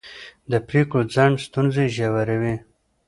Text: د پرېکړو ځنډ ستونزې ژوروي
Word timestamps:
د 0.51 0.53
پرېکړو 0.67 1.01
ځنډ 1.13 1.35
ستونزې 1.47 1.85
ژوروي 1.95 2.55